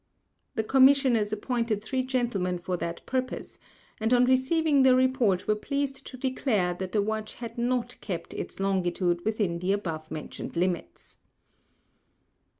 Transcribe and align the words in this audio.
The 0.55 0.63
Commissioners 0.63 1.31
appointed 1.31 1.83
three 1.83 2.01
Gentlemen 2.01 2.57
for 2.57 2.75
that 2.75 3.05
Purpose, 3.05 3.59
and 3.99 4.11
on 4.15 4.25
receiving 4.25 4.81
their 4.81 4.95
Report 4.95 5.47
were 5.47 5.53
pleased 5.53 6.07
to 6.07 6.17
declare 6.17 6.73
that 6.73 6.91
the 6.91 7.03
Watch 7.03 7.35
had 7.35 7.55
not 7.55 8.01
kept 8.01 8.33
its 8.33 8.59
Longitude 8.59 9.23
within 9.23 9.59
the 9.59 9.73
above 9.73 10.09
mentioned 10.09 10.55
Limits. 10.55 11.19